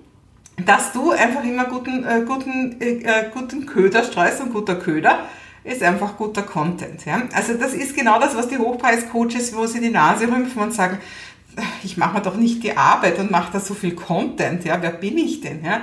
dass 0.65 0.93
du 0.93 1.11
einfach 1.11 1.43
immer 1.45 1.65
guten, 1.65 2.05
äh, 2.05 2.23
guten, 2.27 2.81
äh, 2.81 3.31
guten 3.33 3.67
Köder 3.67 4.05
streust 4.05 4.41
und 4.41 4.53
guter 4.53 4.77
Köder 4.77 5.27
ist 5.65 5.83
einfach 5.83 6.17
guter 6.17 6.43
Content. 6.43 7.05
Ja? 7.07 7.23
Also 7.33 7.55
das 7.55 7.73
ist 7.73 7.97
genau 7.97 8.19
das, 8.19 8.37
was 8.37 8.49
die 8.49 8.59
Hochpreis-Coaches, 8.59 9.57
wo 9.57 9.67
sie 9.67 9.81
die 9.81 9.91
Nase 9.91 10.27
rümpfen 10.29 10.63
und 10.63 10.75
sagen, 10.75 10.99
ich 11.83 11.97
mache 11.97 12.15
mir 12.15 12.23
doch 12.23 12.37
nicht 12.37 12.63
die 12.63 12.77
Arbeit 12.77 13.19
und 13.19 13.31
mache 13.31 13.53
da 13.53 13.61
so 13.61 13.75
viel 13.75 13.95
Content. 13.95 14.65
Ja? 14.65 14.83
Wer 14.83 14.91
bin 14.91 15.17
ich 15.19 15.41
denn? 15.41 15.65
Ja? 15.65 15.83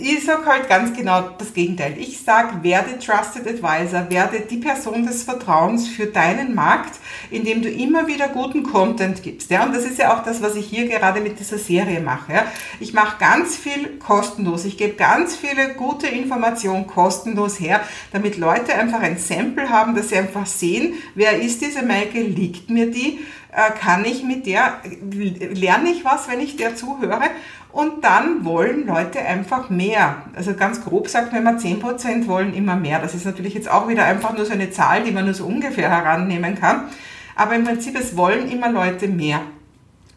Ich 0.00 0.24
sage 0.24 0.46
halt 0.46 0.68
ganz 0.68 0.96
genau 0.96 1.30
das 1.38 1.52
Gegenteil. 1.52 1.96
Ich 1.98 2.20
sage, 2.20 2.62
werde 2.62 2.98
Trusted 2.98 3.46
Advisor, 3.46 4.08
werde 4.10 4.40
die 4.40 4.56
Person 4.56 5.06
des 5.06 5.24
Vertrauens 5.24 5.88
für 5.88 6.06
deinen 6.06 6.54
Markt, 6.54 6.98
indem 7.30 7.62
du 7.62 7.68
immer 7.68 8.06
wieder 8.06 8.28
guten 8.28 8.62
Content 8.62 9.22
gibst. 9.22 9.50
Ja? 9.50 9.64
Und 9.64 9.74
das 9.74 9.84
ist 9.84 9.98
ja 9.98 10.14
auch 10.14 10.24
das, 10.24 10.42
was 10.42 10.56
ich 10.56 10.66
hier 10.66 10.88
gerade 10.88 11.20
mit 11.20 11.38
dieser 11.38 11.58
Serie 11.58 12.00
mache. 12.00 12.32
Ja? 12.32 12.44
Ich 12.80 12.92
mache 12.92 13.18
ganz 13.18 13.56
viel 13.56 13.98
kostenlos. 13.98 14.64
Ich 14.64 14.78
gebe 14.78 14.94
ganz 14.94 15.36
viele 15.36 15.74
gute 15.74 16.06
Informationen 16.06 16.86
kostenlos 16.86 17.60
her, 17.60 17.80
damit 18.12 18.36
Leute 18.38 18.74
einfach 18.74 19.00
ein 19.00 19.18
Sample 19.18 19.68
haben, 19.68 19.94
dass 19.94 20.08
sie 20.08 20.16
einfach 20.16 20.46
sehen, 20.46 20.94
wer 21.14 21.40
ist 21.40 21.60
diese 21.60 21.82
Maike, 21.82 22.20
liegt 22.20 22.70
mir 22.70 22.90
die, 22.90 23.20
äh, 23.52 23.72
kann 23.72 24.04
ich 24.04 24.22
mit 24.22 24.46
der, 24.46 24.80
lerne 25.10 25.90
ich 25.90 26.04
was, 26.04 26.28
wenn 26.28 26.40
ich 26.40 26.56
der 26.56 26.76
zuhöre 26.76 27.30
und 27.72 28.04
dann 28.04 28.44
wollen 28.44 28.86
Leute 28.86 29.20
einfach 29.20 29.70
mehr. 29.70 30.22
Also 30.34 30.54
ganz 30.54 30.82
grob 30.82 31.08
sagt 31.08 31.32
man 31.32 31.42
immer 31.42 31.58
10% 31.58 32.26
wollen 32.26 32.54
immer 32.54 32.76
mehr. 32.76 33.00
Das 33.00 33.14
ist 33.14 33.24
natürlich 33.24 33.54
jetzt 33.54 33.70
auch 33.70 33.88
wieder 33.88 34.04
einfach 34.04 34.34
nur 34.36 34.44
so 34.44 34.52
eine 34.52 34.70
Zahl, 34.70 35.04
die 35.04 35.12
man 35.12 35.24
nur 35.24 35.34
so 35.34 35.44
ungefähr 35.44 35.88
herannehmen 35.88 36.56
kann. 36.56 36.88
Aber 37.36 37.54
im 37.54 37.64
Prinzip, 37.64 37.98
es 37.98 38.16
wollen 38.16 38.50
immer 38.50 38.70
Leute 38.70 39.08
mehr. 39.08 39.40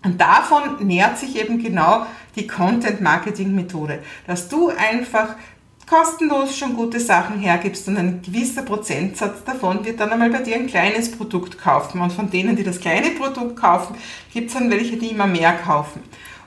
Und 0.04 0.20
davon 0.20 0.86
nährt 0.86 1.18
sich 1.18 1.40
eben 1.40 1.62
genau 1.64 2.06
die 2.36 2.48
Content-Marketing-Methode, 2.48 4.00
dass 4.28 4.50
du 4.50 4.70
einfach 4.70 5.36
kostenlos 5.88 6.58
schon 6.58 6.76
gute 6.76 7.00
Sachen 7.00 7.40
hergibst 7.40 7.88
und 7.88 7.98
ein 7.98 8.22
gewisser 8.22 8.64
Prozentsatz 8.64 9.44
davon 9.44 9.86
wird 9.86 10.00
dann 10.00 10.12
einmal 10.12 10.30
bei 10.30 10.42
dir 10.42 10.56
ein 10.56 10.68
kleines 10.68 11.12
Produkt 11.12 11.60
kaufen. 11.60 12.02
Und 12.02 12.12
von 12.12 12.30
denen, 12.30 12.56
die 12.56 12.64
das 12.64 12.80
kleine 12.80 13.12
Produkt 13.12 13.58
kaufen, 13.58 13.96
gibt 14.34 14.48
es 14.48 14.54
dann 14.54 14.72
welche, 14.72 14.98
die 14.98 15.12
immer 15.12 15.28
mehr 15.28 15.54
kaufen. 15.54 16.02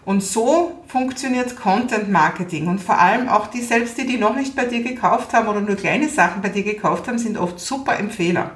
Und 0.06 0.22
so 0.22 0.84
funktioniert 0.86 1.56
Content 1.56 2.10
Marketing. 2.10 2.68
Und 2.68 2.80
vor 2.80 2.98
allem 2.98 3.28
auch 3.28 3.48
die 3.48 3.60
selbst, 3.60 3.98
die 3.98 4.06
die 4.06 4.18
noch 4.18 4.36
nicht 4.36 4.54
bei 4.54 4.64
dir 4.64 4.82
gekauft 4.82 5.34
haben 5.34 5.48
oder 5.48 5.60
nur 5.60 5.74
kleine 5.74 6.08
Sachen 6.08 6.40
bei 6.40 6.48
dir 6.48 6.62
gekauft 6.62 7.08
haben, 7.08 7.18
sind 7.18 7.36
oft 7.36 7.58
super 7.58 7.98
Empfehler. 7.98 8.52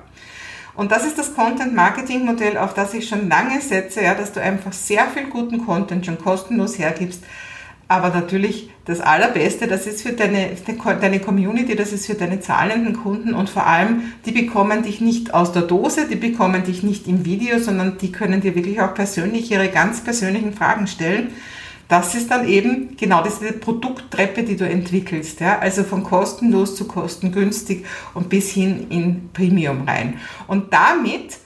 Und 0.77 0.93
das 0.93 1.05
ist 1.05 1.19
das 1.19 1.35
Content 1.35 1.75
Marketing 1.75 2.25
Modell, 2.25 2.57
auf 2.57 2.73
das 2.73 2.95
ich 2.95 3.09
schon 3.09 3.29
lange 3.29 3.61
setze, 3.61 4.01
ja, 4.01 4.15
dass 4.15 4.33
du 4.33 4.41
einfach 4.41 4.73
sehr 4.73 5.09
viel 5.09 5.25
guten 5.25 5.67
Content 5.67 6.07
schon 6.07 6.19
kostenlos 6.19 6.79
hergibst, 6.79 7.25
aber 7.91 8.11
natürlich 8.11 8.71
das 8.85 9.01
Allerbeste, 9.01 9.67
das 9.67 9.85
ist 9.85 10.03
für 10.03 10.13
deine, 10.13 10.51
deine 11.01 11.19
Community, 11.19 11.75
das 11.75 11.93
ist 11.93 12.07
für 12.07 12.15
deine 12.15 12.39
zahlenden 12.39 12.95
Kunden 12.95 13.35
und 13.35 13.51
vor 13.51 13.67
allem, 13.67 14.13
die 14.25 14.31
bekommen 14.31 14.85
dich 14.85 15.01
nicht 15.01 15.35
aus 15.35 15.51
der 15.51 15.63
Dose, 15.63 16.07
die 16.09 16.15
bekommen 16.15 16.63
dich 16.63 16.85
nicht 16.85 17.09
im 17.09 17.25
Video, 17.25 17.59
sondern 17.59 17.99
die 17.99 18.13
können 18.13 18.43
dir 18.43 18.55
wirklich 18.55 18.81
auch 18.81 18.95
persönlich 18.95 19.51
ihre 19.51 19.69
ganz 19.69 20.05
persönlichen 20.05 20.53
Fragen 20.53 20.87
stellen. 20.87 21.33
Das 21.89 22.15
ist 22.15 22.31
dann 22.31 22.47
eben 22.47 22.97
genau 22.97 23.25
diese 23.25 23.53
Produkttreppe, 23.55 24.45
die 24.45 24.57
du 24.57 24.69
entwickelst. 24.69 25.41
Ja? 25.41 25.59
Also 25.59 25.83
von 25.83 26.05
kostenlos 26.05 26.77
zu 26.77 26.87
kostengünstig 26.87 27.85
und 28.15 28.29
bis 28.29 28.53
hin 28.53 28.87
in 28.91 29.31
Premium 29.33 29.83
rein. 29.89 30.21
Und 30.47 30.73
damit 30.73 31.39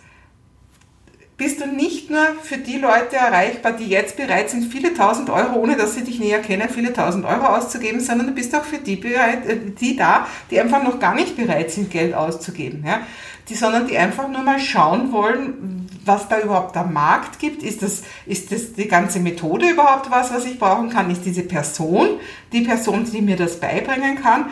bist 1.37 1.61
du 1.61 1.67
nicht 1.67 2.11
nur 2.11 2.25
für 2.43 2.59
die 2.59 2.79
Leute 2.79 3.17
erreichbar, 3.17 3.73
die 3.73 3.87
jetzt 3.89 4.17
bereit 4.17 4.51
sind, 4.51 4.73
viele 4.73 4.95
tausend 4.95 5.31
Euro, 5.31 5.57
ohne 5.57 5.77
dass 5.77 5.95
sie 5.95 6.05
dich 6.05 6.21
näher 6.21 6.41
kennen, 6.41 6.69
viele 6.69 6.93
tausend 6.93 7.25
Euro 7.25 7.47
auszugeben, 7.47 8.01
sondern 8.01 8.29
du 8.29 8.35
bist 8.35 8.55
auch 8.55 8.65
für 8.65 8.79
die 8.79 8.97
bereit, 8.97 9.45
äh, 9.47 9.59
die 9.59 9.97
da, 9.97 10.29
die 10.51 10.61
einfach 10.61 10.83
noch 10.85 11.01
gar 11.01 11.15
nicht 11.15 11.37
bereit 11.37 11.73
sind, 11.73 11.91
Geld 11.91 12.15
auszugeben. 12.15 12.85
Ja? 12.87 13.01
Die, 13.49 13.55
sondern 13.55 13.89
die 13.89 13.99
einfach 13.99 14.29
nur 14.29 14.43
mal 14.43 14.61
schauen 14.61 15.13
wollen, 15.13 15.89
was 16.05 16.29
da 16.29 16.41
überhaupt 16.41 16.77
am 16.77 16.93
Markt 16.93 17.39
gibt. 17.39 17.63
Ist 17.63 17.83
das, 17.83 18.03
ist 18.27 18.53
das 18.53 18.75
die 18.75 18.89
ganze 18.89 19.21
Methode 19.21 19.69
überhaupt 19.69 20.11
was, 20.11 20.33
was 20.33 20.45
ich 20.47 20.59
brauchen 20.59 20.89
kann? 20.89 21.11
Ist 21.11 21.25
diese 21.25 21.43
Person 21.43 22.21
die 22.53 22.63
Person, 22.63 23.05
die 23.11 23.21
mir 23.21 23.37
das 23.37 23.59
beibringen 23.59 24.23
kann? 24.23 24.47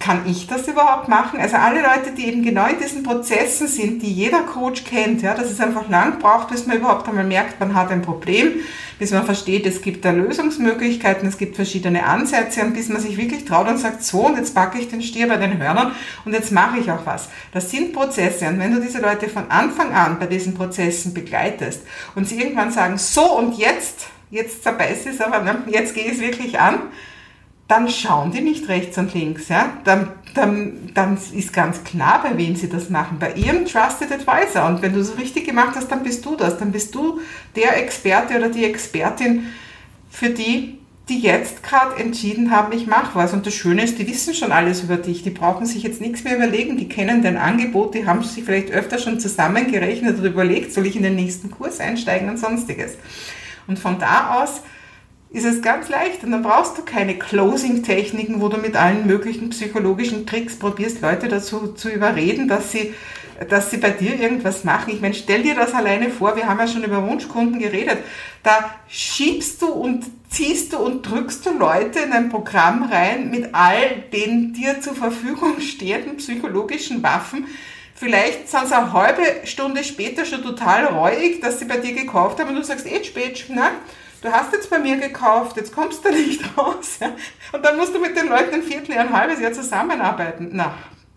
Kann 0.00 0.22
ich 0.26 0.46
das 0.46 0.66
überhaupt 0.66 1.08
machen? 1.08 1.38
Also 1.38 1.56
alle 1.56 1.82
Leute, 1.82 2.12
die 2.16 2.26
eben 2.26 2.42
genau 2.42 2.66
in 2.66 2.78
diesen 2.78 3.02
Prozessen 3.02 3.68
sind, 3.68 4.02
die 4.02 4.10
jeder 4.10 4.40
Coach 4.40 4.84
kennt, 4.84 5.20
ja, 5.20 5.34
dass 5.34 5.50
es 5.50 5.60
einfach 5.60 5.90
lang 5.90 6.18
braucht, 6.18 6.48
bis 6.48 6.66
man 6.66 6.78
überhaupt 6.78 7.06
einmal 7.06 7.24
merkt, 7.24 7.60
man 7.60 7.74
hat 7.74 7.90
ein 7.90 8.00
Problem, 8.00 8.54
bis 8.98 9.10
man 9.10 9.26
versteht, 9.26 9.66
es 9.66 9.82
gibt 9.82 10.06
da 10.06 10.10
Lösungsmöglichkeiten, 10.10 11.28
es 11.28 11.36
gibt 11.36 11.54
verschiedene 11.54 12.04
Ansätze 12.06 12.62
und 12.62 12.72
bis 12.72 12.88
man 12.88 13.02
sich 13.02 13.18
wirklich 13.18 13.44
traut 13.44 13.68
und 13.68 13.76
sagt, 13.76 14.02
so, 14.02 14.26
und 14.26 14.38
jetzt 14.38 14.54
packe 14.54 14.78
ich 14.78 14.88
den 14.88 15.02
Stier 15.02 15.28
bei 15.28 15.36
den 15.36 15.58
Hörnern 15.58 15.92
und 16.24 16.32
jetzt 16.32 16.50
mache 16.50 16.78
ich 16.78 16.90
auch 16.90 17.04
was. 17.04 17.28
Das 17.52 17.70
sind 17.70 17.92
Prozesse 17.92 18.48
und 18.48 18.58
wenn 18.58 18.74
du 18.74 18.80
diese 18.80 19.02
Leute 19.02 19.28
von 19.28 19.50
Anfang 19.50 19.92
an 19.92 20.18
bei 20.18 20.26
diesen 20.26 20.54
Prozessen 20.54 21.12
begleitest 21.12 21.82
und 22.14 22.26
sie 22.26 22.40
irgendwann 22.40 22.72
sagen, 22.72 22.96
so 22.96 23.36
und 23.36 23.58
jetzt, 23.58 24.06
jetzt 24.30 24.62
zerbeißt 24.62 25.06
es 25.08 25.20
aber, 25.20 25.40
ne, 25.40 25.62
jetzt 25.66 25.94
gehe 25.94 26.06
ich 26.06 26.12
es 26.12 26.20
wirklich 26.20 26.58
an, 26.58 26.78
dann 27.70 27.88
schauen 27.88 28.32
die 28.32 28.40
nicht 28.40 28.68
rechts 28.68 28.98
und 28.98 29.14
links. 29.14 29.48
Ja? 29.48 29.72
Dann, 29.84 30.08
dann, 30.34 30.90
dann 30.92 31.16
ist 31.16 31.52
ganz 31.52 31.84
klar, 31.84 32.20
bei 32.20 32.36
wem 32.36 32.56
sie 32.56 32.68
das 32.68 32.90
machen. 32.90 33.18
Bei 33.20 33.32
ihrem 33.34 33.64
Trusted 33.64 34.10
Advisor. 34.10 34.66
Und 34.66 34.82
wenn 34.82 34.92
du 34.92 34.98
es 34.98 35.16
richtig 35.16 35.46
gemacht 35.46 35.76
hast, 35.76 35.88
dann 35.88 36.02
bist 36.02 36.24
du 36.26 36.34
das. 36.34 36.58
Dann 36.58 36.72
bist 36.72 36.92
du 36.96 37.20
der 37.54 37.80
Experte 37.80 38.36
oder 38.36 38.48
die 38.48 38.64
Expertin 38.64 39.46
für 40.10 40.30
die, 40.30 40.78
die 41.08 41.20
jetzt 41.20 41.62
gerade 41.62 42.00
entschieden 42.00 42.50
haben, 42.50 42.72
ich 42.72 42.88
mache 42.88 43.14
was. 43.14 43.32
Und 43.32 43.46
das 43.46 43.54
Schöne 43.54 43.84
ist, 43.84 44.00
die 44.00 44.08
wissen 44.08 44.34
schon 44.34 44.50
alles 44.50 44.82
über 44.82 44.96
dich. 44.96 45.22
Die 45.22 45.30
brauchen 45.30 45.64
sich 45.64 45.84
jetzt 45.84 46.00
nichts 46.00 46.24
mehr 46.24 46.36
überlegen. 46.36 46.76
Die 46.76 46.88
kennen 46.88 47.22
dein 47.22 47.36
Angebot. 47.36 47.94
Die 47.94 48.04
haben 48.04 48.24
sich 48.24 48.42
vielleicht 48.42 48.72
öfter 48.72 48.98
schon 48.98 49.20
zusammengerechnet 49.20 50.18
oder 50.18 50.28
überlegt, 50.28 50.72
soll 50.72 50.86
ich 50.86 50.96
in 50.96 51.04
den 51.04 51.14
nächsten 51.14 51.52
Kurs 51.52 51.78
einsteigen 51.78 52.28
und 52.28 52.38
sonstiges. 52.38 52.94
Und 53.68 53.78
von 53.78 54.00
da 54.00 54.42
aus 54.42 54.62
ist 55.32 55.44
es 55.44 55.62
ganz 55.62 55.88
leicht 55.88 56.24
und 56.24 56.32
dann 56.32 56.42
brauchst 56.42 56.76
du 56.76 56.82
keine 56.82 57.16
Closing-Techniken, 57.16 58.40
wo 58.40 58.48
du 58.48 58.56
mit 58.56 58.74
allen 58.74 59.06
möglichen 59.06 59.50
psychologischen 59.50 60.26
Tricks 60.26 60.56
probierst, 60.56 61.00
Leute 61.02 61.28
dazu 61.28 61.72
zu 61.72 61.88
überreden, 61.88 62.48
dass 62.48 62.72
sie, 62.72 62.94
dass 63.48 63.70
sie 63.70 63.76
bei 63.76 63.90
dir 63.90 64.18
irgendwas 64.18 64.64
machen. 64.64 64.92
Ich 64.92 65.00
meine, 65.00 65.14
stell 65.14 65.44
dir 65.44 65.54
das 65.54 65.72
alleine 65.72 66.10
vor, 66.10 66.34
wir 66.34 66.48
haben 66.48 66.58
ja 66.58 66.66
schon 66.66 66.82
über 66.82 67.06
Wunschkunden 67.06 67.60
geredet. 67.60 67.98
Da 68.42 68.74
schiebst 68.88 69.62
du 69.62 69.68
und 69.68 70.04
ziehst 70.28 70.72
du 70.72 70.78
und 70.78 71.08
drückst 71.08 71.46
du 71.46 71.56
Leute 71.56 72.00
in 72.00 72.12
ein 72.12 72.28
Programm 72.28 72.82
rein 72.82 73.30
mit 73.30 73.54
all 73.54 74.02
den 74.12 74.52
dir 74.52 74.80
zur 74.80 74.96
Verfügung 74.96 75.60
stehenden 75.60 76.16
psychologischen 76.16 77.04
Waffen. 77.04 77.46
Vielleicht 77.94 78.48
sind 78.48 78.66
sie 78.66 78.76
eine 78.76 78.92
halbe 78.92 79.22
Stunde 79.44 79.84
später 79.84 80.24
schon 80.24 80.42
total 80.42 80.86
reuig, 80.86 81.40
dass 81.40 81.60
sie 81.60 81.66
bei 81.66 81.76
dir 81.76 81.92
gekauft 81.92 82.40
haben 82.40 82.48
und 82.48 82.56
du 82.56 82.64
sagst, 82.64 82.86
eh 82.86 83.04
spät, 83.04 83.44
ne? 83.48 83.70
Du 84.22 84.30
hast 84.30 84.52
jetzt 84.52 84.70
bei 84.70 84.78
mir 84.78 84.96
gekauft, 84.96 85.56
jetzt 85.56 85.74
kommst 85.74 86.04
du 86.04 86.10
nicht 86.12 86.42
raus. 86.56 86.98
Ja? 87.00 87.12
Und 87.52 87.64
dann 87.64 87.76
musst 87.76 87.94
du 87.94 87.98
mit 87.98 88.16
den 88.16 88.28
Leuten 88.28 88.54
ein 88.54 88.62
Vierteljahr, 88.62 89.06
ein 89.06 89.12
halbes 89.12 89.40
Jahr 89.40 89.52
zusammenarbeiten. 89.52 90.50
Na, 90.52 90.74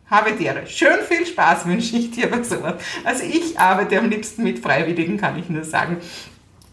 habe 0.10 0.36
Tiere. 0.36 0.68
Schön 0.68 1.00
viel 1.08 1.26
Spaß 1.26 1.66
wünsche 1.66 1.98
ich 1.98 2.12
dir 2.12 2.30
bei 2.30 2.44
sowas. 2.44 2.76
Also 3.04 3.24
ich 3.24 3.60
arbeite 3.60 3.98
am 3.98 4.10
liebsten 4.10 4.44
mit 4.44 4.60
Freiwilligen, 4.60 5.18
kann 5.18 5.38
ich 5.40 5.50
nur 5.50 5.64
sagen. 5.64 5.98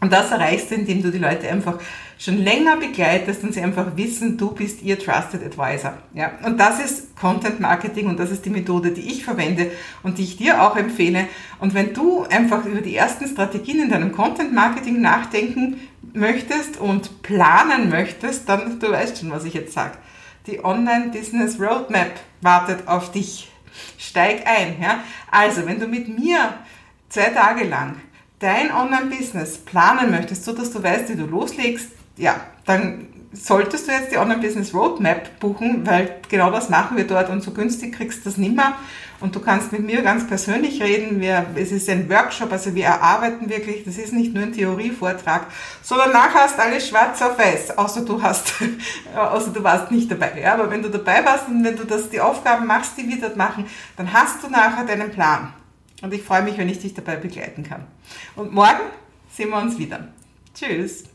Und 0.01 0.13
das 0.13 0.31
erreichst 0.31 0.71
du, 0.71 0.77
indem 0.77 1.03
du 1.03 1.11
die 1.11 1.19
Leute 1.19 1.49
einfach 1.49 1.79
schon 2.19 2.39
länger 2.39 2.77
begleitest 2.77 3.43
und 3.45 3.55
sie 3.55 3.61
einfach 3.63 3.97
wissen, 3.97 4.37
du 4.37 4.53
bist 4.53 4.83
ihr 4.83 4.99
Trusted 4.99 5.43
Advisor. 5.43 5.95
Ja, 6.13 6.33
und 6.45 6.59
das 6.59 6.81
ist 6.81 7.17
Content 7.17 7.61
Marketing 7.61 8.09
und 8.09 8.19
das 8.19 8.31
ist 8.31 8.45
die 8.45 8.51
Methode, 8.51 8.91
die 8.91 9.01
ich 9.01 9.25
verwende 9.25 9.71
und 10.03 10.19
die 10.19 10.25
ich 10.25 10.37
dir 10.37 10.63
auch 10.63 10.77
empfehle. 10.77 11.29
Und 11.61 11.75
wenn 11.75 11.95
du 11.95 12.25
einfach 12.25 12.65
über 12.67 12.81
die 12.81 12.95
ersten 12.95 13.27
Strategien 13.27 13.83
in 13.83 13.91
deinem 13.91 14.13
Content 14.13 14.53
Marketing 14.53 15.01
nachdenken 15.01 15.81
möchtest 16.13 16.79
und 16.79 17.23
planen 17.23 17.89
möchtest, 17.89 18.49
dann 18.49 18.79
du 18.79 18.91
weißt 18.91 19.19
schon, 19.19 19.31
was 19.31 19.45
ich 19.45 19.55
jetzt 19.55 19.73
sage. 19.73 19.99
Die 20.47 20.65
Online 20.65 21.11
Business 21.11 21.61
Roadmap 21.61 22.13
wartet 22.41 22.89
auf 22.89 23.13
dich. 23.13 23.51
Steig 23.99 24.47
ein. 24.47 24.81
Ja? 24.81 25.05
Also, 25.31 25.67
wenn 25.67 25.79
du 25.79 25.87
mit 25.87 26.09
mir 26.09 26.55
zwei 27.09 27.31
Tage 27.31 27.65
lang 27.65 27.97
dein 28.41 28.73
Online-Business 28.73 29.59
planen 29.59 30.11
möchtest, 30.11 30.45
so 30.45 30.53
dass 30.53 30.73
du 30.73 30.83
weißt, 30.83 31.11
wie 31.11 31.17
du 31.17 31.27
loslegst, 31.27 31.91
ja, 32.17 32.41
dann 32.65 33.07
solltest 33.33 33.87
du 33.87 33.93
jetzt 33.93 34.11
die 34.11 34.19
Online-Business 34.19 34.75
Roadmap 34.75 35.39
buchen, 35.39 35.87
weil 35.87 36.17
genau 36.29 36.51
das 36.51 36.69
machen 36.69 36.97
wir 36.97 37.07
dort 37.07 37.31
und 37.31 37.43
so 37.43 37.53
günstig 37.53 37.95
kriegst 37.95 38.21
du 38.21 38.25
das 38.25 38.37
nimmer. 38.37 38.77
Und 39.21 39.37
du 39.37 39.41
kannst 39.41 39.71
mit 39.71 39.83
mir 39.83 40.01
ganz 40.01 40.27
persönlich 40.27 40.83
reden. 40.83 41.21
Wir, 41.21 41.45
es 41.55 41.73
ist 41.73 41.91
ein 41.91 42.09
Workshop, 42.09 42.51
also 42.51 42.75
wir 42.75 42.87
erarbeiten 42.87 43.51
wirklich, 43.51 43.85
das 43.85 43.99
ist 43.99 44.15
nicht 44.15 44.33
nur 44.33 44.45
ein 44.45 44.53
Theorievortrag, 44.55 45.47
sondern 45.83 46.13
nachher 46.13 46.45
hast 46.45 46.59
alles 46.59 46.89
schwarz 46.89 47.21
auf 47.21 47.39
weiß, 47.39 47.77
außer 47.77 48.05
du 48.05 48.23
hast, 48.23 48.55
außer 49.15 49.51
du 49.53 49.63
warst 49.63 49.91
nicht 49.91 50.11
dabei. 50.11 50.41
Ja, 50.41 50.55
aber 50.55 50.71
wenn 50.71 50.83
du 50.83 50.89
dabei 50.89 51.25
warst 51.25 51.49
und 51.49 51.63
wenn 51.63 51.77
du 51.77 51.85
das, 51.85 52.09
die 52.09 52.21
Aufgaben 52.21 52.67
machst, 52.67 52.97
die 52.97 53.09
wir 53.09 53.21
dort 53.21 53.37
machen, 53.37 53.67
dann 53.97 54.13
hast 54.13 54.43
du 54.43 54.49
nachher 54.49 54.87
deinen 54.87 55.11
Plan. 55.11 55.53
Und 56.03 56.15
ich 56.15 56.23
freue 56.23 56.43
mich, 56.43 56.57
wenn 56.57 56.69
ich 56.71 56.81
dich 56.81 56.95
dabei 56.95 57.17
begleiten 57.17 57.63
kann. 57.63 57.87
Und 58.37 58.55
morgen 58.55 58.81
sehen 59.31 59.51
wir 59.51 59.59
uns 59.59 59.77
wieder. 59.77 60.09
Tschüss. 60.55 61.10